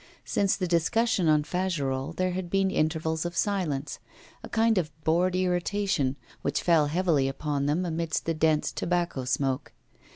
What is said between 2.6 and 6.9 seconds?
intervals of silence, a kind of bored irritation, which fell